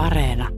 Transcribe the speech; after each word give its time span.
Areena. 0.00 0.48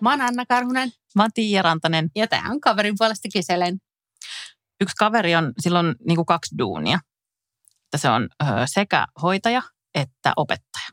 Mä 0.00 0.10
oon 0.10 0.20
Anna 0.20 0.46
Karhunen 0.46 0.92
Mä 1.14 1.22
oon 1.22 1.30
Tiia 1.34 1.62
Rantanen. 1.62 2.10
ja 2.16 2.26
tää 2.26 2.42
on 2.50 2.60
kaverin 2.60 2.94
puolesta 2.98 3.28
kyselen. 3.32 3.78
Yksi 4.80 4.96
kaveri 4.98 5.34
on 5.36 5.52
silloin 5.58 5.94
niin 6.06 6.16
kuin 6.16 6.26
kaksi 6.26 6.58
duunia. 6.58 6.98
Että 7.84 7.98
se 7.98 8.08
on 8.08 8.28
ö, 8.42 8.46
sekä 8.66 9.06
hoitaja 9.22 9.62
että 9.94 10.32
opettaja. 10.36 10.88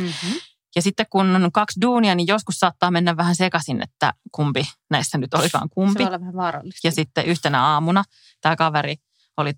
Mm-hmm. 0.00 0.40
Ja 0.76 0.82
sitten 0.82 1.06
kun 1.10 1.36
on 1.36 1.52
kaksi 1.52 1.80
duunia, 1.80 2.14
niin 2.14 2.26
joskus 2.26 2.54
saattaa 2.54 2.90
mennä 2.90 3.16
vähän 3.16 3.36
sekaisin, 3.36 3.82
että 3.82 4.12
kumpi 4.32 4.62
näissä 4.90 5.18
nyt 5.18 5.34
olikaan 5.34 5.68
Se 5.68 5.74
kumpi. 5.74 5.98
voi 5.98 6.06
olla 6.06 6.20
vähän 6.20 6.34
vaarallista. 6.34 6.88
Ja 6.88 6.92
sitten 6.92 7.26
yhtenä 7.26 7.64
aamuna 7.64 8.04
tämä 8.40 8.56
kaveri 8.56 8.96
oli 9.36 9.52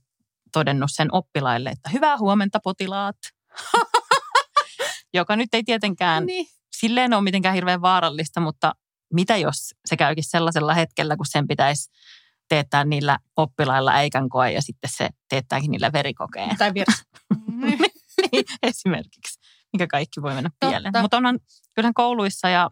todennut 0.53 0.91
sen 0.93 1.09
oppilaille, 1.13 1.71
että 1.71 1.91
hyvää 1.91 2.19
huomenta 2.19 2.61
potilaat. 2.65 3.17
Joka 5.15 5.37
nyt 5.37 5.55
ei 5.55 5.63
tietenkään 5.65 6.27
niin. 6.27 6.47
silleen 6.77 7.15
ole 7.15 7.23
mitenkään 7.23 7.55
hirveän 7.55 7.83
vaarallista, 7.83 8.41
mutta 8.41 8.75
mitä 9.13 9.37
jos 9.37 9.75
se 9.87 9.97
käykin 9.97 10.25
sellaisella 10.25 10.75
hetkellä, 10.75 11.17
kun 11.17 11.27
sen 11.27 11.49
pitäisi 11.49 11.91
teettää 12.49 12.85
niillä 12.85 13.19
oppilailla 13.37 13.93
äikän 13.93 14.29
koe 14.29 14.53
ja 14.53 14.63
sitten 14.63 14.91
se 14.97 15.09
teettääkin 15.29 15.71
niillä 15.71 15.93
verikokeen. 15.93 16.57
Tai 16.57 16.75
virus. 16.75 17.03
Niin, 18.33 18.45
Esimerkiksi, 18.63 19.41
mikä 19.73 19.87
kaikki 19.87 20.23
voi 20.23 20.35
mennä 20.35 20.51
pieleen. 20.61 20.93
Mutta 21.01 21.17
onhan 21.17 21.39
kyllähän 21.75 21.95
kouluissa 21.95 22.49
ja 22.49 22.71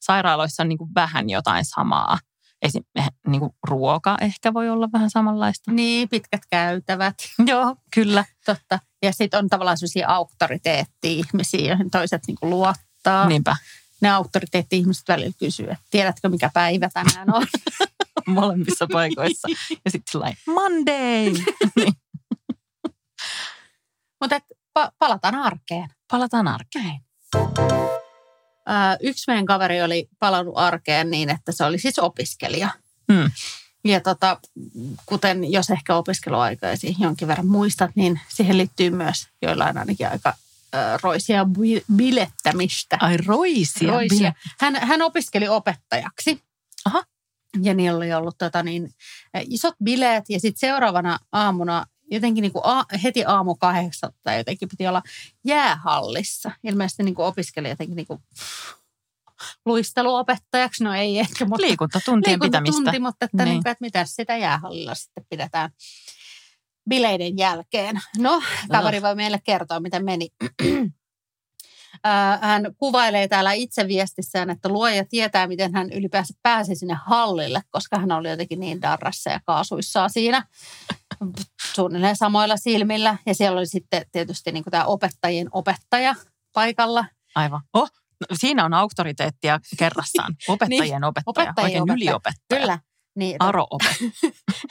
sairaaloissa 0.00 0.62
on 0.62 0.68
niin 0.68 0.78
kuin 0.78 0.90
vähän 0.94 1.30
jotain 1.30 1.64
samaa. 1.64 2.18
Esim, 2.62 2.84
niin 3.26 3.40
kuin 3.40 3.52
ruoka 3.68 4.16
ehkä 4.20 4.54
voi 4.54 4.68
olla 4.70 4.88
vähän 4.92 5.10
samanlaista. 5.10 5.72
niin, 5.72 6.08
pitkät 6.08 6.40
käytävät. 6.50 7.14
Joo, 7.46 7.76
kyllä. 7.94 8.24
Totta. 8.46 8.78
Ja 9.02 9.12
sitten 9.12 9.38
on 9.38 9.48
tavallaan 9.48 9.78
sellaisia 9.78 10.08
auktoriteetti-ihmisiä, 10.08 11.68
joihin 11.68 11.90
toiset 11.90 12.22
niinku 12.26 12.50
luottaa. 12.50 13.28
Niinpä, 13.28 13.56
Ne 14.00 14.10
auktoriteetti-ihmiset 14.10 15.08
välillä 15.08 15.32
kysyy, 15.38 15.66
että 15.66 15.84
tiedätkö 15.90 16.28
mikä 16.28 16.50
päivä 16.54 16.88
tänään 16.94 17.34
on? 17.34 17.46
molemmissa 18.34 18.86
paikoissa. 18.92 19.48
Ja 19.84 19.90
sitten 19.90 20.12
sellainen 20.12 20.38
Monday. 20.46 21.32
niin, 21.76 21.92
Mutta 24.20 24.38
pa- 24.78 24.92
palataan 24.98 25.34
arkeen. 25.34 25.88
palataan 26.10 26.48
arkeen. 26.48 27.00
Ää, 27.34 28.05
yksi 29.00 29.24
meidän 29.26 29.46
kaveri 29.46 29.82
oli 29.82 30.08
palannut 30.18 30.54
arkeen 30.56 31.10
niin, 31.10 31.30
että 31.30 31.52
se 31.52 31.64
oli 31.64 31.78
siis 31.78 31.98
opiskelija. 31.98 32.70
Mm. 33.08 33.30
Ja 33.84 34.00
tota, 34.00 34.40
kuten 35.06 35.52
jos 35.52 35.70
ehkä 35.70 35.96
opiskeluaikaisi 35.96 36.96
jonkin 36.98 37.28
verran 37.28 37.46
muistat, 37.46 37.90
niin 37.94 38.20
siihen 38.28 38.58
liittyy 38.58 38.90
myös 38.90 39.28
joillain 39.42 39.78
ainakin 39.78 40.08
aika 40.08 40.34
roisia 41.02 41.44
bi- 41.44 41.84
bilettämistä. 41.96 42.96
Ai 43.00 43.16
roisia. 43.16 43.90
roisia. 43.90 44.32
Hän, 44.60 44.76
hän 44.76 45.02
opiskeli 45.02 45.48
opettajaksi. 45.48 46.42
Aha. 46.84 47.02
Ja 47.62 47.74
niillä 47.74 47.96
oli 47.96 48.14
ollut 48.14 48.38
tota 48.38 48.62
niin, 48.62 48.94
isot 49.40 49.74
bileet 49.84 50.24
ja 50.28 50.40
sitten 50.40 50.60
seuraavana 50.60 51.18
aamuna 51.32 51.86
jotenkin 52.10 52.42
niin 52.42 52.52
kuin 52.52 52.62
a, 52.64 52.84
heti 53.02 53.24
aamu 53.24 53.54
kahdeksatta 53.54 54.32
jotenkin 54.34 54.68
piti 54.68 54.86
olla 54.88 55.02
jäähallissa. 55.44 56.50
Ilmeisesti 56.64 57.02
niin 57.02 57.14
kuin 57.14 57.26
opiskeli 57.26 57.68
jotenkin 57.68 57.96
niin 57.96 58.06
kuin 58.06 58.20
luisteluopettajaksi. 59.66 60.84
No 60.84 60.94
ei 60.94 61.18
ehkä, 61.18 61.44
mutta 61.44 61.66
Liikuntatuntien 61.66 62.40
pitämistä. 62.40 62.82
tunti, 62.82 62.98
mutta 62.98 63.24
että, 63.24 63.44
Niin. 63.44 63.52
niin. 63.52 63.62
Kuin, 63.62 63.70
että 63.70 63.84
mitä 63.84 64.04
sitä 64.04 64.36
jäähallilla 64.36 64.94
sitten 64.94 65.26
pidetään 65.30 65.70
bileiden 66.90 67.38
jälkeen. 67.38 68.00
No, 68.18 68.42
kaveri 68.70 69.02
voi 69.02 69.14
meille 69.14 69.40
kertoa, 69.44 69.80
miten 69.80 70.04
meni. 70.04 70.28
Ää, 72.04 72.38
Hän 72.42 72.74
kuvailee 72.78 73.28
täällä 73.28 73.52
itse 73.52 73.88
viestissään, 73.88 74.50
että 74.50 74.68
luoja 74.68 75.04
tietää, 75.04 75.46
miten 75.46 75.74
hän 75.74 75.92
ylipäänsä 75.92 76.34
pääsi 76.42 76.74
sinne 76.76 76.96
hallille, 77.06 77.60
koska 77.70 77.98
hän 77.98 78.12
oli 78.12 78.30
jotenkin 78.30 78.60
niin 78.60 78.82
darrassa 78.82 79.30
ja 79.30 79.40
kaasuissaan 79.46 80.10
siinä 80.10 80.46
suunnilleen 81.74 82.16
samoilla 82.16 82.56
silmillä. 82.56 83.16
Ja 83.26 83.34
siellä 83.34 83.58
oli 83.58 83.66
sitten 83.66 84.06
tietysti 84.12 84.52
niin 84.52 84.64
kuin 84.64 84.70
tämä 84.70 84.84
opettajien 84.84 85.48
opettaja 85.52 86.14
paikalla. 86.52 87.04
Aivan. 87.34 87.60
Oh, 87.72 87.90
no, 88.20 88.26
siinä 88.34 88.64
on 88.64 88.74
auktoriteettia 88.74 89.60
kerrassaan. 89.78 90.34
Opettajien 90.48 91.04
opettaja. 91.04 91.22
opettajien 91.26 91.64
Oikein 91.64 91.82
opettaja. 91.82 91.94
yliopettaja. 91.96 92.60
Kyllä. 92.60 92.78
Niin, 93.16 93.36
Aro-ope. 93.38 93.84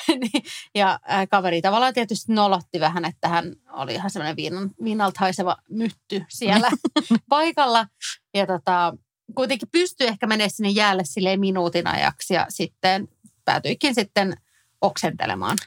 niin, 0.21 0.43
ja 0.75 0.99
ää, 1.07 1.27
kaveri 1.27 1.61
tavallaan 1.61 1.93
tietysti 1.93 2.33
nolotti 2.33 2.79
vähän, 2.79 3.05
että 3.05 3.27
hän 3.27 3.55
oli 3.71 3.93
ihan 3.93 4.09
semmoinen 4.09 4.35
viinan, 4.35 4.71
viinalta 4.83 5.19
haiseva 5.19 5.57
mytty 5.69 6.25
siellä 6.29 6.69
paikalla. 7.29 7.87
Ja 8.33 8.47
tota, 8.47 8.93
kuitenkin 9.35 9.67
pystyi 9.71 10.07
ehkä 10.07 10.27
menemään 10.27 10.49
sinne 10.49 10.69
jäälle 10.69 11.03
silleen 11.05 11.39
minuutin 11.39 11.87
ajaksi 11.87 12.33
ja 12.33 12.45
sitten 12.49 13.07
päätyikin 13.45 13.95
sitten 13.95 14.37
oksentelemaan 14.81 15.57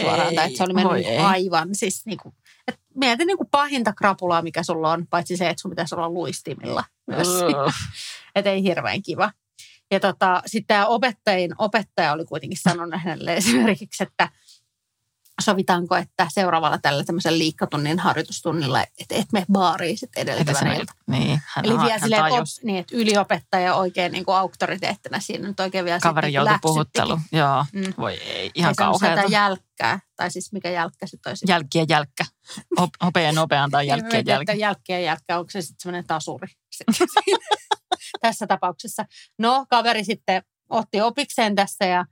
suoraan. 0.00 0.28
Ei, 0.28 0.34
tai 0.34 0.46
että 0.46 0.56
se 0.56 0.64
oli 0.64 0.72
mennyt 0.72 1.06
ei. 1.06 1.18
aivan 1.18 1.68
siis 1.72 2.06
niin 2.06 2.18
kuin, 2.22 2.34
et 2.68 2.80
mieti 2.94 3.24
niin 3.24 3.36
kuin 3.36 3.48
pahinta 3.50 3.92
krapulaa, 3.92 4.42
mikä 4.42 4.62
sulla 4.62 4.92
on, 4.92 5.06
paitsi 5.10 5.36
se, 5.36 5.48
että 5.48 5.60
sun 5.60 5.70
pitäisi 5.70 5.94
olla 5.94 6.10
luistimilla 6.10 6.84
myös. 7.06 7.28
Ugh. 7.28 7.74
Että 8.34 8.50
ei 8.50 8.62
hirveän 8.62 9.02
kiva. 9.02 9.30
Ja 9.90 10.00
tota, 10.00 10.42
sitten 10.46 10.66
tämä 10.66 10.86
opettajien 10.86 11.50
opettaja 11.58 12.12
oli 12.12 12.24
kuitenkin 12.24 12.58
sanonut 12.62 13.00
hänelle 13.02 13.34
esimerkiksi, 13.36 14.02
että 14.02 14.28
sovitaanko, 15.42 15.96
että 15.96 16.26
seuraavalla 16.30 16.78
tällä 16.78 17.04
tämmöisen 17.04 17.38
liikkatunnin 17.38 17.98
harjoitustunnilla, 17.98 18.80
että 18.82 19.14
et 19.14 19.32
me 19.32 19.44
baariin 19.52 19.98
sitten 19.98 20.22
edeltävänä 20.22 20.74
ilta. 20.74 20.92
Niin, 21.06 21.40
hän, 21.46 21.64
Eli 21.64 21.78
vielä 21.78 21.98
silleen, 21.98 22.22
op, 22.32 22.44
niin, 22.62 22.78
että 22.78 22.96
yliopettaja 22.96 23.74
oikein 23.74 24.12
niin 24.12 24.24
kuin 24.24 24.36
auktoriteettina 24.36 25.20
siinä 25.20 25.48
nyt 25.48 25.60
oikein 25.60 25.84
vielä 25.84 26.00
Kaveri 26.00 26.26
sitten 26.26 26.34
joutui 26.34 26.58
puhuttelu. 26.62 27.18
Joo, 27.32 27.64
Mm. 27.72 27.92
voi 27.98 28.14
ei, 28.14 28.50
ihan 28.54 28.74
kauheata. 28.76 29.22
jälkkää, 29.28 30.00
tai 30.16 30.30
siis 30.30 30.52
mikä 30.52 30.70
jälkkä 30.70 31.06
sitten 31.06 31.30
olisi. 31.30 31.44
Jälkkiä 31.48 31.84
jälkkä. 31.88 32.24
Op, 32.76 32.90
hopea 33.04 33.32
nopea 33.32 33.62
antaa 33.62 33.80
Niin, 33.80 33.88
jälkkiä 33.88 34.18
että 34.18 34.30
jälkkä. 34.32 34.52
jälkkiä 34.52 34.98
jälkkä, 35.00 35.38
onko 35.38 35.50
se 35.50 35.62
sitten 35.62 35.80
semmoinen 35.82 36.06
tasuri 36.06 36.48
tässä 38.22 38.46
tapauksessa. 38.46 39.04
No, 39.38 39.66
kaveri 39.70 40.04
sitten 40.04 40.42
otti 40.70 41.00
opikseen 41.00 41.54
tässä 41.54 41.84
ja 41.84 42.04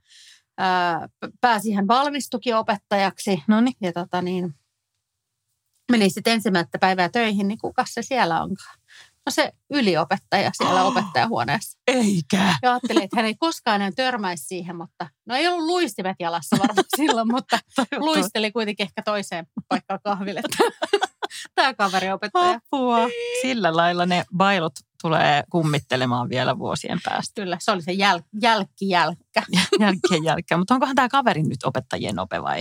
ää, 0.57 1.07
pääsi 1.41 1.69
ihan 1.69 1.87
valmistukin 1.87 2.55
opettajaksi. 2.55 3.43
No 3.47 3.61
niin, 3.61 3.75
Ja 3.81 3.93
tota 3.93 4.21
niin, 4.21 4.55
meni 5.91 6.09
sitten 6.09 6.33
ensimmäistä 6.33 6.77
päivää 6.79 7.09
töihin, 7.09 7.47
niin 7.47 7.57
kuka 7.57 7.85
se 7.89 8.01
siellä 8.01 8.41
onkaan? 8.43 8.77
No 9.25 9.31
se 9.31 9.51
yliopettaja 9.69 10.51
siellä 10.53 10.83
Oh. 10.83 10.87
opettajahuoneessa. 10.91 11.79
eikä. 11.87 12.55
Ja 12.63 12.71
ajattelin, 12.71 13.03
että 13.03 13.15
hän 13.17 13.25
ei 13.25 13.35
koskaan 13.39 13.75
enää 13.75 13.91
törmäisi 13.95 14.43
siihen, 14.45 14.75
mutta 14.75 15.07
no 15.25 15.35
ei 15.35 15.47
ollut 15.47 15.65
luistimet 15.65 16.15
jalassa 16.19 16.57
varmaan 16.59 16.85
silloin, 16.97 17.27
mutta 17.31 17.59
luisteli 17.97 18.51
kuitenkin 18.51 18.83
ehkä 18.83 19.01
toiseen 19.05 19.47
paikkaan 19.67 19.99
kahville. 20.03 20.41
Tämä 21.55 21.73
kaveri 21.73 22.11
opettaja. 22.11 22.59
Apua. 22.71 22.97
Sillä 23.41 23.75
lailla 23.75 24.05
ne 24.05 24.23
bailut 24.37 24.73
tulee 25.05 25.43
kummittelemaan 25.51 26.29
vielä 26.29 26.57
vuosien 26.59 26.99
päästä. 27.03 27.41
Kyllä, 27.41 27.57
se 27.59 27.71
oli 27.71 27.81
se 27.81 27.91
jäl, 27.91 28.21
jälkkijälkkä. 28.41 29.43
Jälkeen 29.79 30.23
jälkeen. 30.29 30.59
Mutta 30.59 30.73
onkohan 30.73 30.95
tämä 30.95 31.09
kaveri 31.09 31.43
nyt 31.43 31.63
opettajien 31.63 32.19
ope 32.19 32.41
vai 32.41 32.59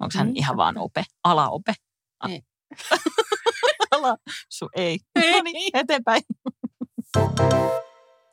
onko 0.00 0.18
hän 0.18 0.26
Niin. 0.26 0.36
ihan 0.36 0.56
vaan 0.56 0.78
ope? 0.78 1.04
Alaope? 1.24 1.74
Ei. 2.28 2.42
Ala, 3.90 4.16
su, 4.48 4.68
ei. 4.76 4.98
Ei. 5.22 5.32
No 5.32 5.42
niin, 5.42 5.70
eteenpäin. 5.76 6.22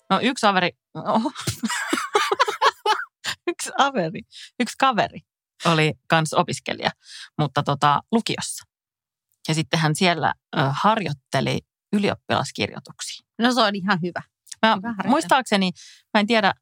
No 0.09 0.19
yksi 0.21 0.41
kaveri, 0.41 0.71
oho. 0.95 1.31
yksi 3.47 3.71
kaveri, 3.77 4.21
yksi 4.59 4.75
kaveri 4.79 5.19
oli 5.65 5.93
kans 6.07 6.33
opiskelija, 6.33 6.91
mutta 7.37 7.63
tota, 7.63 8.01
lukiossa. 8.11 8.63
Ja 9.47 9.53
sitten 9.53 9.79
hän 9.79 9.95
siellä 9.95 10.33
ö, 10.57 10.59
harjoitteli 10.71 11.59
ylioppilaskirjoituksia. 11.93 13.25
No 13.39 13.53
se 13.53 13.61
on 13.61 13.75
ihan 13.75 13.99
hyvä. 14.01 14.21
Mä, 14.65 14.75
Hyvä 14.75 14.95
muistaakseni, 15.05 15.71
mä 16.13 16.19
en 16.19 16.27
tiedä, 16.27 16.53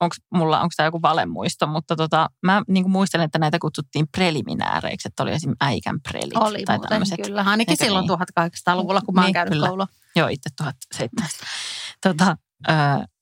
onko 0.00 0.16
mulla, 0.34 0.60
onko 0.60 0.72
tämä 0.76 0.86
joku 0.86 1.02
valemuisto, 1.02 1.66
mutta 1.66 1.96
tota, 1.96 2.30
mä 2.42 2.62
niin 2.68 2.90
muistelen, 2.90 3.24
että 3.24 3.38
näitä 3.38 3.58
kutsuttiin 3.58 4.06
preliminääreiksi, 4.12 5.08
että 5.08 5.22
oli 5.22 5.32
esimerkiksi 5.32 5.64
äikän 5.66 6.00
prelit. 6.00 6.36
Oli 6.36 6.62
tai 6.64 6.76
muuten, 6.76 6.88
tämmöiset. 6.88 7.20
kyllä. 7.26 7.42
Ainakin 7.46 7.72
Eikö 7.72 7.84
silloin 7.84 8.06
niin? 8.06 8.18
1800-luvulla, 8.18 9.00
kun 9.00 9.14
mä 9.14 9.20
oon 9.20 9.26
Niin, 9.26 9.34
käynyt 9.34 9.52
kyllä. 9.52 9.68
koulua. 9.68 9.86
Joo, 10.16 10.28
itse 10.28 10.50
1700. 10.56 11.26
tota, 12.02 12.36
ö, 12.68 12.72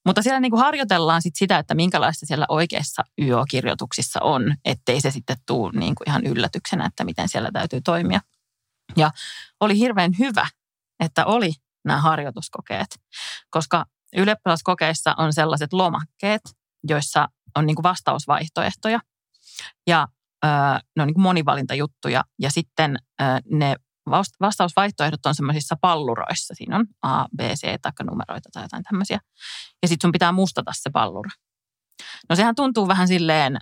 mutta 0.06 0.22
siellä 0.22 0.40
niin 0.40 0.50
kuin 0.50 0.60
harjoitellaan 0.60 1.22
sit 1.22 1.36
sitä, 1.36 1.58
että 1.58 1.74
minkälaista 1.74 2.26
siellä 2.26 2.46
oikeissa 2.48 3.02
YO-kirjoituksissa 3.22 4.20
on, 4.22 4.56
ettei 4.64 5.00
se 5.00 5.10
sitten 5.10 5.36
tule 5.46 5.72
niin 5.78 5.94
kuin 5.94 6.08
ihan 6.08 6.26
yllätyksenä, 6.26 6.86
että 6.86 7.04
miten 7.04 7.28
siellä 7.28 7.50
täytyy 7.52 7.80
toimia. 7.80 8.20
Ja 8.96 9.10
oli 9.60 9.78
hirveän 9.78 10.12
hyvä, 10.18 10.46
että 11.02 11.26
oli 11.26 11.52
nämä 11.84 12.00
harjoituskokeet, 12.00 12.86
koska 13.50 13.84
ylioppilaskokeissa 14.16 15.14
on 15.18 15.32
sellaiset 15.32 15.72
lomakkeet, 15.72 16.40
joissa 16.88 17.28
on 17.56 17.66
niin 17.66 17.74
kuin 17.76 17.82
vastausvaihtoehtoja 17.82 19.00
ja 19.86 20.08
ö, 20.44 20.48
ne 20.96 21.02
on 21.02 21.06
niin 21.06 21.14
kuin 21.14 21.22
monivalintajuttuja 21.22 22.24
ja 22.38 22.50
sitten 22.50 22.96
ö, 23.20 23.24
ne 23.50 23.76
vastausvaihtoehdot 24.40 25.26
on 25.26 25.34
semmoisissa 25.34 25.76
palluroissa. 25.80 26.54
Siinä 26.54 26.76
on 26.76 26.86
A, 27.02 27.24
B, 27.36 27.40
C, 27.40 27.80
taikka 27.82 28.04
numeroita 28.04 28.48
tai 28.52 28.64
jotain 28.64 28.82
tämmöisiä. 28.82 29.20
Ja 29.82 29.88
sitten 29.88 30.08
sun 30.08 30.12
pitää 30.12 30.32
mustata 30.32 30.72
se 30.74 30.90
pallura. 30.90 31.30
No 32.28 32.36
sehän 32.36 32.54
tuntuu 32.54 32.88
vähän 32.88 33.08
silleen 33.08 33.58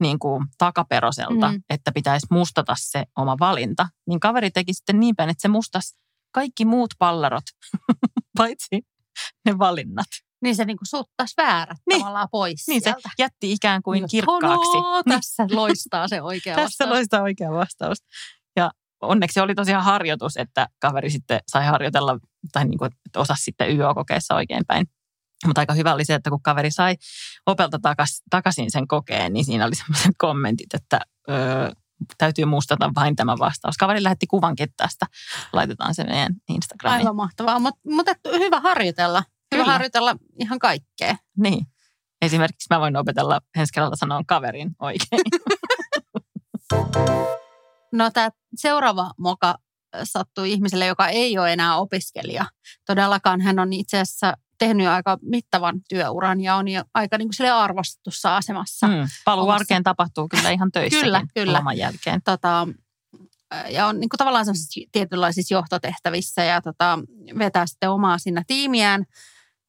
niin 0.00 0.18
kuin 0.18 0.46
takaperoselta, 0.58 1.48
Mm. 1.48 1.54
mm. 1.54 1.62
että 1.70 1.92
pitäisi 1.92 2.26
mustata 2.30 2.74
se 2.78 3.04
oma 3.16 3.36
valinta. 3.40 3.88
Niin 4.08 4.20
kaveri 4.20 4.50
teki 4.50 4.74
sitten 4.74 5.00
niin 5.00 5.16
päin, 5.16 5.30
että 5.30 5.42
se 5.42 5.48
mustasi 5.48 5.96
kaikki 6.32 6.64
muut 6.64 6.90
pallarot, 6.98 7.42
paitsi 8.38 8.82
ne 9.46 9.58
valinnat. 9.58 10.06
Niin 10.42 10.56
se 10.56 10.64
niinku 10.64 10.84
suttas 10.84 11.32
väärät 11.36 11.78
Niin. 11.90 12.00
tavallaan 12.00 12.28
pois 12.32 12.68
Niin 12.68 12.80
se 12.80 12.84
sieltä. 12.84 13.08
jätti 13.18 13.52
ikään 13.52 13.82
kuin 13.82 13.96
Niin, 14.00 14.08
kirkkaaksi. 14.10 14.72
"Tonoo, 14.72 15.02
Niin. 15.06 15.16
Tässä 15.20 15.46
loistaa 15.52 16.08
se 16.08 16.22
oikea 16.22 16.54
Tässä 16.56 16.64
vastaus. 16.64 16.90
loistaa 16.90 17.22
oikea 17.22 17.50
vastaus. 17.52 17.98
Ja 18.56 18.70
onneksi 19.00 19.34
se 19.34 19.42
oli 19.42 19.54
tosiaan 19.54 19.84
harjoitus, 19.84 20.36
että 20.36 20.66
kaveri 20.80 21.10
sitten 21.10 21.40
sai 21.46 21.66
harjoitella, 21.66 22.18
tai 22.52 22.64
niin 22.64 22.78
kuin, 22.78 22.90
että 23.06 23.20
osasi 23.20 23.42
sitten 23.44 23.76
YO-kokeessa 23.76 24.34
oikein 24.34 24.62
päin. 24.66 24.86
Mutta 25.46 25.60
aika 25.60 25.74
hyvä 25.74 25.94
oli 25.94 26.04
se, 26.04 26.14
että 26.14 26.30
kun 26.30 26.42
kaveri 26.42 26.70
sai 26.70 26.96
opelta 27.46 27.78
takas, 27.82 28.22
takaisin 28.30 28.70
sen 28.70 28.88
kokeen, 28.88 29.32
niin 29.32 29.44
siinä 29.44 29.66
oli 29.66 29.74
sellaiset 29.86 30.14
kommentit, 30.18 30.74
että 30.74 31.00
öö, 31.30 31.70
täytyy 32.18 32.44
mustata 32.44 32.90
vain 32.94 33.16
tämä 33.16 33.38
vastaus. 33.38 33.76
Kaveri 33.76 34.02
lähetti 34.02 34.26
kuvankin 34.26 34.68
tästä. 34.76 35.06
Laitetaan 35.52 35.94
se 35.94 36.04
meidän 36.04 36.34
Instagramiin. 36.48 36.98
Aivan 36.98 37.16
mahtavaa, 37.16 37.58
mutta 37.58 37.80
mut, 37.90 38.06
hyvä 38.38 38.60
harjoitella. 38.60 39.24
Hyvä 39.54 39.62
Kyllä. 39.62 39.72
harjoitella 39.72 40.16
ihan 40.40 40.58
kaikkea. 40.58 41.16
Niin. 41.36 41.66
Esimerkiksi 42.22 42.66
mä 42.70 42.80
voin 42.80 42.96
opetella 42.96 43.40
ensi 43.58 43.72
kerralla 43.72 43.96
sanoa 43.96 44.22
kaverin 44.26 44.70
oikein. 44.78 45.22
No 47.92 48.10
tämä 48.10 48.30
seuraava 48.56 49.10
moka 49.18 49.54
sattui 50.04 50.52
ihmiselle, 50.52 50.86
joka 50.86 51.08
ei 51.08 51.38
ole 51.38 51.52
enää 51.52 51.76
opiskelija. 51.76 52.46
Todellakaan 52.86 53.40
hän 53.40 53.58
on 53.58 53.72
itse 53.72 53.98
asiassa 53.98 54.34
tehnyt 54.60 54.84
jo 54.84 54.92
aika 54.92 55.18
mittavan 55.22 55.80
työuran 55.88 56.40
ja 56.40 56.54
on 56.56 56.68
jo 56.68 56.82
aika 56.94 57.18
niin 57.18 57.28
kuin 57.28 57.34
sille 57.34 57.50
arvostetussa 57.50 58.36
asemassa. 58.36 58.86
Mm. 58.86 58.94
Paluu 59.24 59.44
Omassa- 59.44 59.54
arkeen 59.54 59.82
tapahtuu 59.82 60.28
kyllä 60.28 60.50
ihan 60.50 60.72
töissäkin 60.72 61.04
Kyllä, 61.04 61.22
kyllä. 61.34 61.58
loman 61.58 61.78
jälkeen. 61.78 62.22
Tota, 62.24 62.68
ja 63.68 63.86
on 63.86 64.00
niin 64.00 64.08
kuin 64.08 64.18
tavallaan 64.18 64.46
tietynlaisissa 64.92 65.54
johtotehtävissä 65.54 66.44
ja 66.44 66.60
tota, 66.60 66.98
vetää 67.38 67.66
sitten 67.66 67.90
omaa 67.90 68.18
siinä 68.18 68.42
tiimiään. 68.46 69.04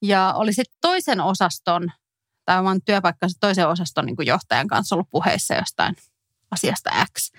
Ja 0.02 0.34
oli 0.38 0.54
sitten 0.54 0.78
toisen 0.82 1.22
osaston, 1.22 1.92
tai 2.46 2.60
oman 2.60 2.82
työpaikkansa 2.86 3.38
toisen 3.40 3.68
osaston 3.68 4.06
niin 4.06 4.16
kuin 4.16 4.28
johtajan 4.28 4.68
kanssa 4.68 4.96
ollut 4.96 5.10
puheissa 5.10 5.54
jostain 5.56 5.96
asiasta 6.52 6.90
X. 7.18 7.32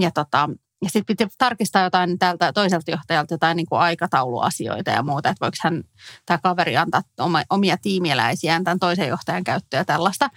Ja, 0.00 0.10
tota, 0.10 0.48
ja 0.82 0.90
sitten 0.90 1.16
piti 1.16 1.34
tarkistaa 1.38 1.82
jotain 1.82 2.18
tältä 2.18 2.52
toiselta 2.52 2.90
johtajalta 2.90 3.34
jotain 3.34 3.56
niin 3.56 3.66
kuin 3.66 3.80
aikatauluasioita 3.80 4.90
ja 4.90 5.02
muuta, 5.02 5.28
että 5.28 5.44
voiko 5.44 5.56
hän, 5.62 5.82
tämä 6.26 6.38
kaveri 6.42 6.76
antaa 6.76 7.02
omia 7.50 7.76
tiimieläisiään 7.82 8.64
tämän 8.64 8.78
toisen 8.78 9.08
johtajan 9.08 9.44
käyttöön 9.44 9.80
ja 9.80 9.84
tällaista. 9.84 10.30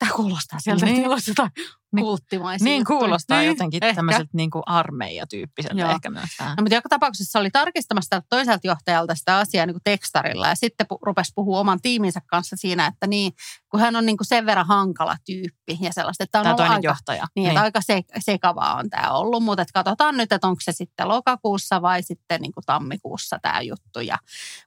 Tämä 0.00 0.12
kuulostaa 0.12 0.60
sieltä, 0.60 0.86
Niin. 0.86 0.96
että 0.98 1.10
olisi 1.10 1.30
jotain 1.30 1.50
Niin- 1.92 2.04
kulttimaisia 2.04 2.64
Niin 2.64 2.78
juttuja. 2.80 2.98
kuulostaa 2.98 3.38
Niin, 3.38 3.48
jotenkin 3.48 3.84
ehkä. 3.84 3.96
tämmöiseltä 3.96 4.30
niin 4.32 4.50
kuin 4.50 4.62
armeijatyyppiseltä 4.66 5.80
Joo. 5.80 5.90
ehkä 5.90 6.10
myös 6.10 6.30
vähän. 6.38 6.56
No, 6.56 6.62
mutta 6.62 6.74
joka 6.74 6.88
tapauksessa 6.88 7.38
oli 7.38 7.50
tarkistamassa 7.50 8.22
toiselta 8.28 8.66
johtajalta 8.66 9.14
sitä 9.14 9.38
asiaa 9.38 9.66
niin 9.66 9.74
kuin 9.74 9.82
tekstarilla 9.84 10.48
ja 10.48 10.54
sitten 10.54 10.86
pu- 10.94 10.98
rupesi 11.02 11.32
puhua 11.34 11.60
oman 11.60 11.80
tiiminsä 11.80 12.20
kanssa 12.26 12.56
siinä, 12.56 12.86
että 12.86 13.06
niin, 13.06 13.32
kun 13.70 13.80
hän 13.80 13.96
on 13.96 14.06
niin 14.06 14.16
kuin 14.16 14.26
sen 14.26 14.46
verran 14.46 14.66
hankala 14.66 15.16
tyyppi 15.26 15.78
ja 15.80 15.92
sellaista, 15.92 16.24
että 16.24 16.38
on 16.38 16.42
Tämä 16.42 16.50
ollut 16.50 16.56
toinen 16.56 16.76
aika, 16.76 16.88
johtaja. 16.88 17.26
niin, 17.36 17.48
että 17.48 17.60
aika 17.60 17.80
se, 17.82 18.02
sekavaa 18.18 18.74
on 18.76 18.90
tämä 18.90 19.10
ollut, 19.10 19.42
mutta 19.42 19.62
että 19.62 19.72
katsotaan 19.72 20.16
nyt, 20.16 20.32
että 20.32 20.46
onko 20.46 20.60
se 20.60 20.72
sitten 20.72 21.08
lokakuussa 21.08 21.82
vai 21.82 22.02
sitten 22.02 22.40
niin 22.40 22.52
kuin 22.52 22.64
tammikuussa 22.66 23.38
tämä 23.42 23.60
juttu. 23.60 24.00
Ja, 24.00 24.18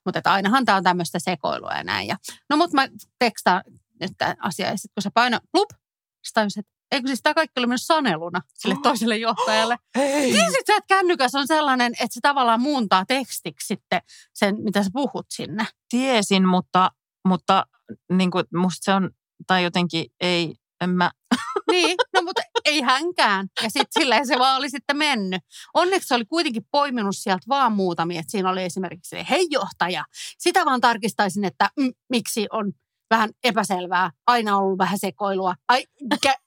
mutta 0.06 0.18
että 0.20 0.32
ainahan 0.34 0.66
tämä 0.66 0.76
on 0.78 0.84
tämmöistä 0.84 1.20
sekoilua 1.20 1.72
ja 1.74 1.84
näin. 1.84 2.08
Ja, 2.08 2.16
no 2.50 2.58
mutta 2.58 2.76
mä 2.76 2.88
tekstaan 3.20 3.62
nyt 4.00 4.12
tämä 4.18 4.36
asia 4.40 4.68
ja 4.68 4.78
sitten 4.78 4.94
kun 4.94 5.04
se 5.04 5.10
paino 5.14 5.40
plup, 5.52 5.70
sitten 5.70 6.34
tajusin, 6.34 6.60
että 6.60 6.74
eikö 6.92 7.08
siis 7.08 7.22
tämä 7.24 7.34
kaikki 7.34 7.60
oli 7.60 7.68
mennyt 7.68 7.82
saneluna 7.84 8.42
sille 8.54 8.76
toiselle 8.84 9.18
johtajalle. 9.18 9.78
Hei. 9.96 10.32
Tiesit 10.32 10.68
sä, 10.68 10.78
että 10.78 10.96
kännykäs 10.96 11.36
on 11.36 11.48
sellainen, 11.48 11.94
että 11.94 12.14
se 12.14 12.20
tavallaan 12.22 12.62
muuntaa 12.62 13.06
tekstiksi 13.06 13.68
sitten 13.68 14.02
sen, 14.34 14.56
mitä 14.64 14.84
sä 14.84 14.90
puhut 14.94 15.26
sinne. 15.30 15.66
Tiesin, 15.90 16.48
mutta, 16.48 16.92
mutta 17.28 17.66
niin 18.12 18.32
kuin 18.32 18.46
musta 18.56 18.84
se 18.84 18.94
on, 18.94 19.12
tai 19.48 19.64
jotenkin 19.64 20.06
ei, 20.22 20.56
en 20.82 20.90
mä, 20.90 21.12
Niin, 21.72 21.96
no 22.14 22.22
mutta 22.22 22.42
ei 22.66 22.82
hänkään. 22.82 23.48
Ja 23.64 23.70
sitten 23.70 24.02
silleen 24.02 24.28
se 24.28 24.40
vaan 24.40 24.58
oli 24.58 24.70
sitten 24.70 24.98
mennyt. 24.98 25.42
Onneksi 25.74 26.08
se 26.08 26.16
oli 26.16 26.26
kuitenkin 26.26 26.66
poiminut 26.72 27.18
sieltä 27.18 27.44
vaan 27.50 27.72
muutamia. 27.72 28.20
Että 28.20 28.32
siinä 28.32 28.50
oli 28.50 28.64
esimerkiksi 28.64 29.10
se, 29.10 29.26
hei 29.30 29.48
johtaja, 29.50 30.06
sitä 30.38 30.66
vaan 30.66 30.82
tarkistaisin, 30.82 31.46
että 31.46 31.70
mm, 31.80 31.92
miksi 32.10 32.48
on 32.52 32.72
vähän 33.16 33.30
epäselvää. 33.44 34.12
Aina 34.28 34.58
on 34.58 34.64
ollut 34.64 34.78
vähän 34.78 35.00
sekoilua. 35.00 35.56
Ai, 35.70 35.84
kä- 36.26 36.42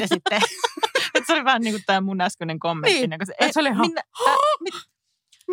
ja 0.00 0.08
sitten, 0.08 0.40
että 1.14 1.26
se 1.26 1.32
oli 1.32 1.44
vähän 1.44 1.62
niin 1.62 1.74
kuin 1.74 1.82
tämä 1.86 2.00
mun 2.00 2.20
äskeinen 2.20 2.58
kommentti. 2.58 3.06
Niin. 3.06 3.20
se, 3.26 3.32
Et 3.40 3.52
se 3.52 3.60
oli 3.60 3.68
ihan- 3.68 3.86
minä, 3.86 4.00
ä, 4.28 4.32
mit, 4.60 4.74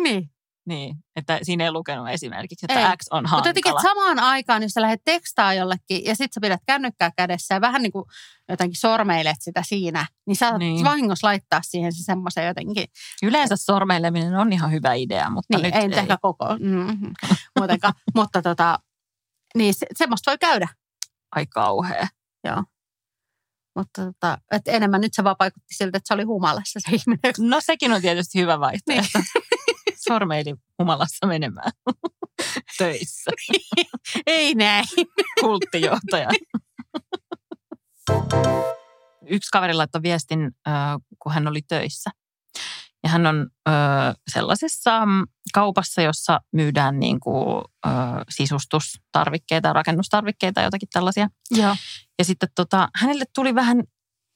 niin. 0.02 0.30
niin, 0.66 0.96
että 1.16 1.38
siinä 1.42 1.64
ei 1.64 1.72
lukenut 1.72 2.08
esimerkiksi, 2.08 2.66
että 2.68 2.90
Ei. 2.90 2.96
X 2.96 3.06
on 3.10 3.22
Mutta 3.30 3.48
jotenkin, 3.48 3.72
hankala. 3.72 3.80
että 3.80 3.88
samaan 4.00 4.18
aikaan, 4.18 4.62
jos 4.62 4.72
sä 4.72 4.80
lähdet 4.80 5.00
tekstaa 5.04 5.54
jollekin 5.54 6.04
ja 6.04 6.10
sitten 6.14 6.32
sä 6.34 6.40
pidät 6.40 6.60
kännykkää 6.66 7.10
kädessä 7.16 7.54
ja 7.54 7.60
vähän 7.60 7.82
niin 7.82 7.92
kuin 7.92 8.04
jotenkin 8.48 8.80
sormeilet 8.80 9.36
sitä 9.40 9.62
siinä, 9.66 10.06
niin 10.26 10.36
sä 10.36 10.58
Niin. 10.58 10.84
vahingossa 10.84 11.26
laittaa 11.26 11.60
siihen 11.62 11.92
se 11.92 12.04
semmoisen 12.04 12.46
jotenkin, 12.46 12.84
Yleensä 13.22 13.56
sormeileminen 13.56 14.34
on 14.36 14.52
ihan 14.52 14.70
hyvä 14.72 14.94
idea, 14.94 15.30
mutta 15.30 15.56
niin 15.58 15.62
nyt 15.74 15.74
ei 15.94 15.98
ehkä 15.98 16.18
koko, 16.22 16.46
mm, 16.60 17.12
muutenkaan, 17.58 17.94
mutta 18.16 18.42
tota, 18.42 18.78
niin 19.54 19.74
se, 19.74 19.86
semmoista 19.96 20.30
voi 20.30 20.38
käydä. 20.38 20.68
Ai 21.36 21.46
kauhea. 21.46 22.06
Mutta 23.76 24.04
tota, 24.04 24.38
et 24.52 24.68
enemmän 24.68 25.00
nyt 25.00 25.14
se 25.14 25.24
vaan 25.24 25.36
vaikutti 25.38 25.74
siltä, 25.74 25.96
että 25.96 26.08
se 26.08 26.14
oli 26.14 26.22
humalassa 26.22 26.80
se 26.82 26.96
ihminen. 26.96 27.34
No 27.38 27.60
sekin 27.60 27.92
on 27.92 28.00
tietysti 28.00 28.40
hyvä 28.40 28.60
vaihtoehto. 28.60 29.18
Niin. 29.18 29.96
Sormeili 30.08 30.54
humalassa 30.78 31.26
menemään 31.26 31.72
töissä. 32.78 33.30
Ei 34.26 34.54
näin. 34.54 34.86
Kulttijohtaja. 35.40 36.28
Yksi 39.26 39.50
kaveri 39.52 39.74
laittoi 39.74 40.02
viestin, 40.02 40.50
kun 41.18 41.32
hän 41.32 41.48
oli 41.48 41.62
töissä. 41.62 42.10
Ja 43.04 43.10
hän 43.10 43.26
on 43.26 43.46
ö, 43.68 43.72
sellaisessa 44.30 45.06
mm, 45.06 45.26
kaupassa, 45.54 46.02
jossa 46.02 46.40
myydään 46.52 47.00
niin 47.00 47.20
kuin, 47.20 47.64
ö, 47.86 47.90
sisustustarvikkeita, 48.28 49.72
rakennustarvikkeita, 49.72 50.60
jotakin 50.62 50.88
tällaisia. 50.92 51.28
Joo. 51.50 51.76
Ja 52.18 52.24
sitten 52.24 52.48
tota, 52.54 52.88
hänelle 52.94 53.24
tuli 53.34 53.54
vähän 53.54 53.82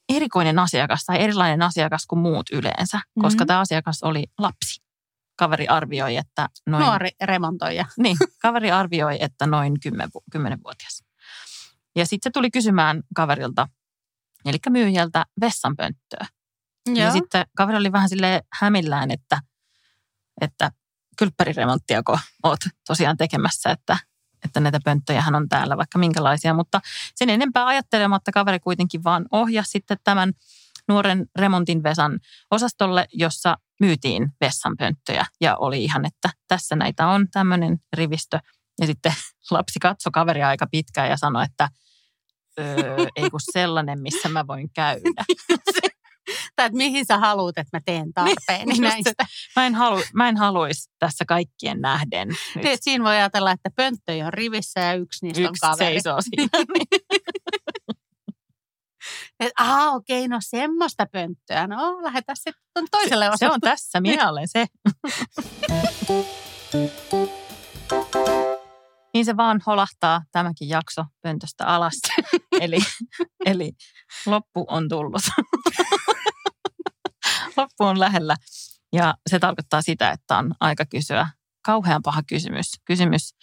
erikoinen 0.08 0.58
asiakas 0.58 1.04
tai 1.04 1.20
erilainen 1.22 1.62
asiakas 1.62 2.06
kuin 2.06 2.18
muut 2.20 2.50
yleensä, 2.52 3.00
koska 3.20 3.44
Mhm. 3.44 3.46
tämä 3.46 3.60
asiakas 3.60 4.02
oli 4.02 4.24
lapsi. 4.38 4.84
Kaveri 5.38 5.68
arvioi, 5.68 6.16
että 6.16 6.48
noin... 6.66 6.84
Nuori 6.84 7.10
remontoija. 7.24 7.84
Niin, 7.98 8.16
kaveri 8.42 8.70
arvioi, 8.70 9.16
että 9.20 9.46
noin 9.46 9.80
10, 9.82 10.08
10-vuotias. 10.36 11.04
Ja 11.96 12.06
sitten 12.06 12.30
se 12.30 12.32
tuli 12.32 12.50
kysymään 12.50 13.02
kaverilta, 13.14 13.68
eli 14.44 14.56
myyjältä 14.70 15.26
vessanpönttöä. 15.40 16.26
Ja 16.94 17.12
sitten 17.12 17.46
kaveri 17.56 17.78
oli 17.78 17.92
vähän 17.92 18.08
sille 18.08 18.42
hämillään, 18.52 19.10
että, 19.10 19.38
että 20.40 20.70
kylppäriremonttiako 21.18 22.18
oot 22.42 22.60
tosiaan 22.86 23.16
tekemässä, 23.16 23.70
että, 23.70 23.98
että 24.44 24.60
näitä 24.60 24.78
pönttöjähän 24.84 25.34
on 25.34 25.48
täällä 25.48 25.76
vaikka 25.76 25.98
minkälaisia. 25.98 26.54
Mutta 26.54 26.80
sen 27.14 27.30
enempää 27.30 27.66
ajattelematta 27.66 28.32
kaveri 28.32 28.60
kuitenkin 28.60 29.04
vaan 29.04 29.26
ohjasi 29.32 29.70
sitten 29.70 29.96
tämän 30.04 30.32
nuoren 30.88 31.26
remontin 31.38 31.82
Vesan 31.82 32.20
osastolle, 32.50 33.06
jossa 33.12 33.56
myytiin 33.80 34.32
vessanpönttöjä. 34.40 35.26
Ja 35.40 35.56
oli 35.56 35.84
ihan, 35.84 36.06
että 36.06 36.30
tässä 36.48 36.76
näitä 36.76 37.08
on 37.08 37.26
tämmöinen 37.30 37.78
rivistö. 37.92 38.38
Ja 38.80 38.86
sitten 38.86 39.14
lapsi 39.50 39.78
katsoi 39.78 40.10
kaveria 40.12 40.48
aika 40.48 40.66
pitkään 40.70 41.10
ja 41.10 41.16
sanoi, 41.16 41.44
että 41.44 41.68
öö, 42.58 43.06
ei 43.16 43.30
kun 43.30 43.40
sellainen, 43.52 44.02
missä 44.02 44.28
mä 44.28 44.46
voin 44.46 44.70
käydä. 44.74 45.24
Tai 46.56 46.66
että 46.66 46.76
mihin 46.76 47.06
sä 47.06 47.18
haluat, 47.18 47.58
että 47.58 47.76
mä 47.76 47.80
teen 47.84 48.12
tarpeen 48.12 48.36
Niin, 48.48 48.68
niin, 48.68 48.70
just 48.70 48.76
se. 48.76 48.82
näistä. 48.82 49.24
Mä 49.56 49.66
en, 49.66 49.74
halu, 49.74 50.02
mä 50.14 50.28
en 50.28 50.36
haluaisi 50.36 50.90
tässä 50.98 51.24
kaikkien 51.28 51.80
nähden. 51.80 52.28
Nyt 52.28 52.64
Niin, 52.64 52.78
siinä 52.80 53.04
voi 53.04 53.16
ajatella, 53.16 53.50
että 53.50 53.70
pönttöjä 53.76 54.26
on 54.26 54.32
rivissä 54.32 54.80
ja 54.80 54.94
yksi 54.94 55.26
niistä 55.26 55.42
on 55.42 55.48
yksi 55.50 55.60
kaveri. 55.60 55.92
seisoo 55.94 56.18
siinä. 56.20 56.48
Et, 59.40 59.52
aha, 59.58 59.90
okei, 59.90 60.28
no 60.28 60.38
semmoista 60.40 61.06
pönttöä. 61.12 61.66
No, 61.66 62.02
lähdetään 62.02 62.36
sitten 62.36 62.86
toiselle 62.90 63.24
se 63.24 63.30
osalle. 63.30 63.54
on 63.54 63.60
tässä, 63.60 64.00
minä 64.00 64.30
olen 64.30 64.48
se. 64.48 64.66
niin 69.14 69.24
se 69.24 69.36
vaan 69.36 69.60
holahtaa 69.66 70.22
tämäkin 70.32 70.68
jakso 70.68 71.04
pöntöstä 71.22 71.66
alas. 71.66 71.94
eli, 72.60 72.78
eli 73.46 73.72
loppu 74.26 74.64
on 74.68 74.88
tullut. 74.88 75.22
Loppu 77.56 77.84
on 77.84 78.00
lähellä. 78.00 78.36
Ja 78.92 79.14
se 79.30 79.38
tarkoittaa 79.38 79.82
sitä, 79.82 80.10
että 80.10 80.38
on 80.38 80.54
aika 80.60 80.84
kysyä 80.86 81.28
kauhean 81.66 82.02
paha 82.02 82.22
kysymys. 82.22 82.66
Kysymys, 82.84 83.34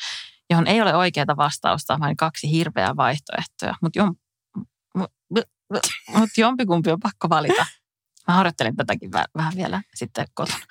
johon 0.50 0.68
ei 0.68 0.82
ole 0.82 0.96
oikeaa 0.96 1.38
vastausta, 1.38 2.00
vaan 2.00 2.16
kaksi 2.16 2.52
hirveää 2.52 2.96
vaihtoehtoa. 2.96 3.76
Mutta 3.82 4.00
jom, 4.00 4.16
mut 6.18 6.30
jompikumpi 6.38 6.92
on 6.92 7.00
pakko 7.00 7.30
valita. 7.30 7.66
Mä 8.28 8.34
harjoittelin 8.34 8.76
tätäkin 8.76 9.12
vähän 9.12 9.54
vielä 9.56 9.82
sitten 9.96 10.28
kotona. 10.34 10.66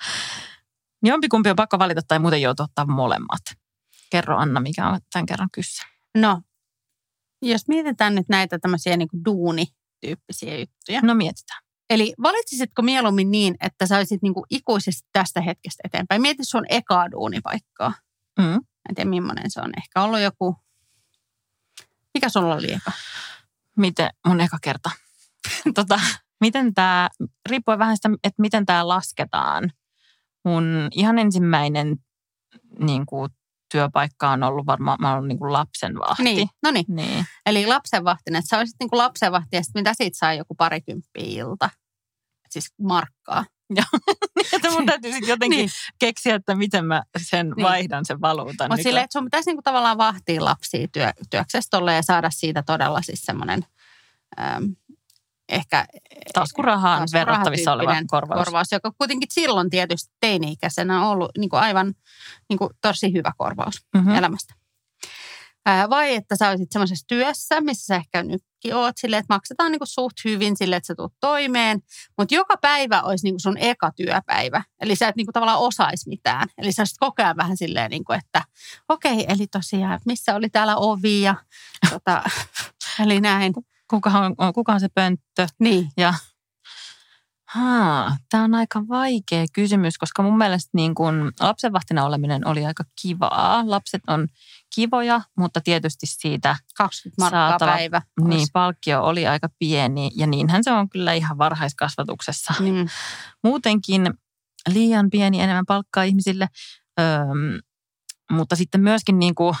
Jompikumpi 1.03 1.49
on 1.49 1.55
pakko 1.55 1.79
valita 1.79 2.01
tai 2.07 2.19
muuten 2.19 2.41
joutuu 2.41 2.63
ottaa 2.63 2.85
molemmat. 2.85 3.41
Kerro 4.09 4.37
Anna, 4.37 4.59
mikä 4.59 4.87
on 4.87 4.99
tämän 5.13 5.25
kerran 5.25 5.49
kyssä. 5.51 5.83
No, 6.17 6.41
jos 7.41 7.67
mietitään 7.67 8.15
nyt 8.15 8.29
näitä 8.29 8.59
tämmöisiä 8.59 8.97
niin 8.97 9.07
kuin 9.07 9.25
duunityyppisiä 9.25 10.57
juttuja. 10.57 11.01
No 11.03 11.15
mietitään. 11.15 11.61
Eli 11.91 12.13
valitsisitko 12.23 12.81
mieluummin 12.81 13.31
niin, 13.31 13.55
että 13.61 13.87
sä 13.87 13.97
olisit 13.97 14.21
niin 14.21 14.33
kuin 14.33 14.43
ikuisesti 14.49 15.09
tästä 15.13 15.41
hetkestä 15.41 15.81
eteenpäin? 15.83 16.21
Mieti 16.21 16.43
sun 16.43 16.65
ekaa 16.69 17.11
duunipaikkaa. 17.11 17.93
Mm. 18.39 18.53
En 18.89 18.95
tiedä, 18.95 19.09
millainen 19.09 19.51
se 19.51 19.61
on. 19.61 19.71
Ehkä 19.77 20.03
ollut 20.03 20.19
joku... 20.19 20.55
Mikä 22.13 22.29
sulla 22.29 22.55
oli 22.55 22.73
eka? 22.73 22.91
Miten 23.77 24.09
mun 24.27 24.41
eka 24.41 24.57
kerta? 24.61 24.91
tota, 25.75 25.99
miten 26.41 26.73
tämä, 26.73 27.09
riippuen 27.49 27.79
vähän 27.79 27.97
sitä, 27.97 28.09
että 28.23 28.41
miten 28.41 28.65
tämä 28.65 28.87
lasketaan. 28.87 29.71
Mun 30.45 30.87
ihan 30.91 31.19
ensimmäinen 31.19 31.95
niin 32.79 33.05
kuin, 33.05 33.29
työpaikka 33.71 34.29
on 34.29 34.43
ollut 34.43 34.65
varmaan, 34.65 34.97
mä 35.01 35.13
olen 35.13 35.27
niin 35.27 35.39
kuin 35.39 35.53
lapsenvahti. 35.53 36.23
Niin, 36.23 36.49
no 36.63 36.71
niin. 36.71 36.85
niin. 36.87 37.25
Eli 37.45 37.65
lapsenvahtinen, 37.65 38.39
että 38.39 38.49
sä 38.49 38.57
olisit 38.57 38.75
niin 38.79 38.89
kuin 38.89 38.97
lapsenvahti 38.97 39.55
ja 39.55 39.63
sitten 39.63 39.79
mitä 39.79 39.93
siitä 39.93 40.17
saa 40.17 40.33
joku 40.33 40.55
parikymppiä 40.55 41.23
ilta? 41.25 41.69
Siis 42.51 42.73
markkaa. 42.81 43.45
Joo, 43.77 44.15
että 44.53 44.71
mun 44.71 44.85
täytyy 44.85 45.11
sitten 45.11 45.29
jotenkin 45.29 45.57
niin. 45.57 45.69
keksiä, 45.99 46.35
että 46.35 46.55
miten 46.55 46.85
mä 46.85 47.03
sen 47.17 47.49
niin. 47.49 47.63
vaihdan 47.63 48.05
sen 48.05 48.21
valuutan. 48.21 48.71
Mutta 48.71 48.83
silleen, 48.83 49.03
että 49.03 49.19
sun 49.19 49.25
pitäisi 49.25 49.49
niinku 49.49 49.61
tavallaan 49.61 49.97
vahtia 49.97 50.45
lapsia 50.45 50.87
työ, 50.93 51.11
työksestä 51.29 51.77
ja 51.95 52.01
saada 52.01 52.29
siitä 52.29 52.63
todella 52.63 53.01
siis 53.01 53.21
semmoinen 53.21 53.65
ähm, 54.39 54.63
ehkä 55.51 55.85
taskurahaan 56.33 57.07
verrattavissa 57.13 57.73
oleva 57.73 57.95
korvaus. 58.07 58.45
korvaus. 58.45 58.71
joka 58.71 58.91
kuitenkin 58.97 59.27
silloin 59.31 59.69
tietysti 59.69 60.13
teini-ikäisenä 60.19 61.01
on 61.01 61.07
ollut 61.07 61.31
niin 61.37 61.49
kuin 61.49 61.59
aivan 61.59 61.93
niin 62.49 62.57
kuin 62.57 62.69
tosi 62.81 63.13
hyvä 63.13 63.31
korvaus 63.37 63.85
mm-hmm. 63.95 64.15
elämästä. 64.15 64.53
Vai 65.89 66.15
että 66.15 66.35
sä 66.35 66.49
olisit 66.49 66.71
semmoisessa 66.71 67.05
työssä, 67.07 67.61
missä 67.61 67.85
sä 67.85 67.95
ehkä 67.95 68.23
nytkin 68.61 68.75
oot 68.75 68.97
silleen, 68.97 69.19
että 69.19 69.33
maksetaan 69.33 69.71
niin 69.71 69.79
kuin 69.79 69.87
suht 69.87 70.15
hyvin 70.25 70.57
sille, 70.57 70.75
että 70.75 70.87
sä 70.87 70.95
tulet 70.95 71.13
toimeen, 71.19 71.81
mutta 72.17 72.35
joka 72.35 72.57
päivä 72.57 73.01
olisi 73.01 73.23
niin 73.23 73.33
kuin 73.33 73.39
sun 73.39 73.57
eka 73.57 73.91
työpäivä. 73.95 74.63
Eli 74.79 74.95
sä 74.95 75.07
et 75.07 75.15
niin 75.15 75.25
kuin 75.25 75.33
tavallaan 75.33 75.59
osaisi 75.59 76.09
mitään. 76.09 76.47
Eli 76.57 76.71
sä 76.71 76.81
olisit 76.81 76.97
koko 76.99 77.23
ajan 77.23 77.37
vähän 77.37 77.57
silleen, 77.57 77.91
niin 77.91 78.05
kuin, 78.05 78.19
että 78.19 78.43
okei, 78.89 79.13
okay, 79.13 79.25
eli 79.27 79.47
tosiaan, 79.47 79.99
missä 80.05 80.35
oli 80.35 80.49
täällä 80.49 80.75
ovi 80.75 81.21
ja 81.21 81.35
tota, 81.93 82.23
eli 82.99 83.21
näin 83.21 83.53
kukahan, 83.89 84.35
kukahan 84.53 84.79
se 84.79 84.89
pönttö. 84.89 85.47
Niin. 85.59 85.89
Ja 85.97 86.13
Tämä 88.29 88.43
on 88.43 88.55
aika 88.55 88.87
vaikea 88.87 89.45
kysymys, 89.53 89.97
koska 89.97 90.23
mun 90.23 90.37
mielestä 90.37 90.69
niin 90.73 90.95
kun 90.95 91.31
lapsenvahtina 91.39 92.05
oleminen 92.05 92.47
oli 92.47 92.65
aika 92.65 92.83
kivaa. 93.01 93.63
Lapset 93.65 94.01
on 94.07 94.27
kivoja, 94.75 95.21
mutta 95.37 95.61
tietysti 95.61 96.05
siitä 96.05 96.55
20 96.77 97.21
markkaa 97.21 97.49
saatava, 97.49 97.71
päivä. 97.71 98.01
Niin, 98.27 98.47
palkkio 98.53 99.03
oli 99.03 99.27
aika 99.27 99.49
pieni 99.59 100.11
ja 100.15 100.27
niinhän 100.27 100.63
se 100.63 100.71
on 100.71 100.89
kyllä 100.89 101.13
ihan 101.13 101.37
varhaiskasvatuksessa. 101.37 102.53
Mm. 102.59 102.87
Muutenkin 103.43 104.13
liian 104.69 105.09
pieni 105.09 105.41
enemmän 105.41 105.65
palkkaa 105.67 106.03
ihmisille, 106.03 106.47
öö, 106.99 107.25
mutta 108.31 108.55
sitten 108.55 108.81
myöskin 108.81 109.19
niin 109.19 109.35
kuin 109.35 109.55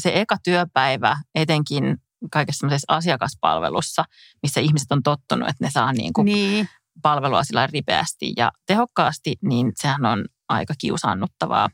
se 0.00 0.12
eka 0.14 0.36
työpäivä, 0.44 1.16
etenkin 1.34 1.96
kaikessa 2.32 2.66
asiakaspalvelussa, 2.88 4.04
missä 4.42 4.60
ihmiset 4.60 4.92
on 4.92 5.02
tottunut, 5.02 5.48
että 5.48 5.64
ne 5.64 5.70
saa 5.70 5.92
niin 5.92 6.12
kuin 6.12 6.24
niin. 6.24 6.68
palvelua 7.02 7.44
sillä 7.44 7.66
ripeästi 7.66 8.32
ja 8.36 8.52
tehokkaasti, 8.66 9.36
niin 9.42 9.72
sehän 9.74 10.06
on 10.06 10.24
aika 10.48 10.74
kiusaannuttavaa. 10.78 11.68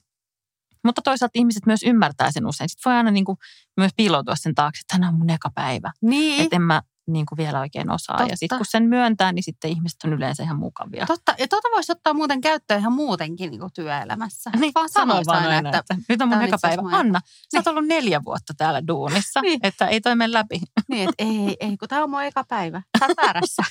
Mutta 0.85 1.03
toisaalta 1.03 1.33
ihmiset 1.35 1.67
myös 1.67 1.83
ymmärtää 1.83 2.31
sen 2.31 2.47
usein. 2.47 2.69
Sitten 2.69 2.91
voi 2.91 2.97
aina 2.97 3.11
niin 3.11 3.25
kuin 3.25 3.39
myös 3.77 3.93
piiloutua 3.97 4.37
sen 4.37 4.55
taakse, 4.55 4.81
että 4.81 4.97
tämä 4.99 5.09
on 5.09 5.19
mun 5.19 5.31
eka 5.31 5.51
päivä. 5.55 5.93
Niin. 6.03 6.43
Että 6.43 6.57
en 6.57 6.63
mä 6.63 6.83
niin 7.07 7.27
kuin 7.27 7.37
vielä 7.37 7.61
oikein 7.61 7.91
osaa. 7.91 8.17
Totta. 8.17 8.33
Ja 8.33 8.37
sitten 8.37 8.59
kun 8.59 8.67
sen 8.69 8.83
myöntää, 8.85 9.33
niin 9.33 9.43
sitten 9.43 9.71
ihmiset 9.71 9.99
on 10.05 10.13
yleensä 10.13 10.43
ihan 10.43 10.59
mukavia. 10.59 11.07
Totta. 11.07 11.35
Ja 11.39 11.49
tuota 11.49 11.69
voisi 11.75 11.93
ottaa 11.93 12.15
muuten 12.15 12.41
käyttöön 12.41 12.81
ihan 12.81 12.93
muutenkin 12.93 13.51
niin 13.51 13.61
kuin 13.61 13.73
työelämässä. 13.73 14.51
Niin, 14.61 14.73
vaan 14.75 14.89
sanoa 14.89 15.23
vaan 15.27 15.45
aina, 15.45 15.69
että, 15.69 15.79
että 15.79 15.97
nyt 16.09 16.23
on 16.23 16.29
mun 16.29 16.43
eka 16.43 16.59
päivä. 16.63 16.83
Anna, 16.93 17.19
niin. 17.19 17.49
sä 17.53 17.59
oot 17.59 17.67
ollut 17.67 17.87
neljä 17.87 18.21
vuotta 18.25 18.55
täällä 18.57 18.87
duunissa, 18.87 19.41
niin. 19.41 19.61
että 19.63 19.87
ei 19.87 20.01
toi 20.01 20.17
mene 20.17 20.33
läpi. 20.33 20.61
Niin, 20.89 21.09
että 21.09 21.25
ei, 21.25 21.57
ei, 21.61 21.77
kun 21.77 21.89
tämä 21.89 22.03
on 22.03 22.11
mun 22.11 22.23
eka 22.23 22.45
päivä. 22.49 22.83
Sä 22.99 23.07
oot 23.07 23.17
väärässä. 23.17 23.63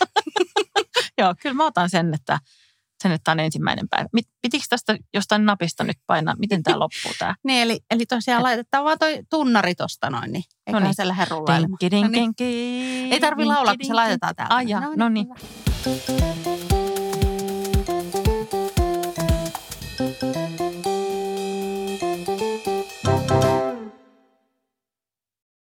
Joo, 1.17 1.35
kyllä 1.41 1.55
mä 1.55 1.65
otan 1.65 1.89
sen, 1.89 2.13
että 2.13 2.39
sen, 3.01 3.11
että 3.11 3.23
tämä 3.23 3.33
on 3.33 3.39
ensimmäinen 3.39 3.89
päivä. 3.89 4.09
Pitikö 4.41 4.63
tästä 4.69 4.97
jostain 5.13 5.45
napista 5.45 5.83
nyt 5.83 5.97
painaa? 6.07 6.35
Miten 6.39 6.63
tämä 6.63 6.79
loppuu 6.79 7.11
tämä? 7.19 7.35
niin, 7.47 7.61
eli, 7.61 7.79
eli 7.91 8.05
tosiaan 8.05 8.39
Et... 8.39 8.43
laitetaan 8.43 8.83
vaan 8.83 8.99
toi 8.99 9.19
tunnari 9.29 9.75
tuosta 9.75 10.09
noin, 10.09 10.31
niin 10.31 10.43
eikä 10.67 10.79
Noniin. 10.79 10.95
se 10.95 11.07
lähde 11.07 11.25
rullailemaan. 11.29 11.77
Ei 13.11 13.19
tarvi 13.19 13.45
laulaa, 13.45 13.77
kun 13.77 13.85
se 13.85 13.93
laitetaan 13.93 14.35
täältä. 14.35 14.55
Aja, 14.55 14.79
no 14.95 15.09
niin. 15.09 15.27
No 15.27 15.35
niin. 20.25 20.40